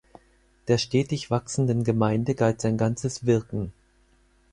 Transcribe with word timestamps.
Der 0.67 0.79
stetig 0.79 1.29
wachsenden 1.29 1.83
Gemeinde 1.83 2.33
galt 2.33 2.59
sein 2.59 2.75
ganzes 2.75 3.27
Wirken. 3.27 3.71